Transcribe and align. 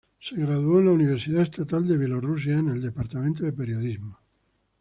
Se 0.19 0.35
graduó 0.35 0.79
en 0.79 0.87
la 0.87 0.93
Universidad 0.93 1.43
Estatal 1.43 1.87
de 1.87 1.95
Bielorrusia, 1.95 2.57
en 2.57 2.69
el 2.69 2.81
departamento 2.81 3.43
de 3.43 3.53
periodismo. 3.53 4.17